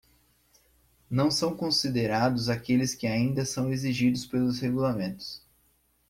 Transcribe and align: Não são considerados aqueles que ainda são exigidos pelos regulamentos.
Não 1.07 1.29
são 1.29 1.55
considerados 1.55 2.49
aqueles 2.49 2.95
que 2.95 3.05
ainda 3.05 3.45
são 3.45 3.71
exigidos 3.71 4.25
pelos 4.25 4.57
regulamentos. 4.59 5.43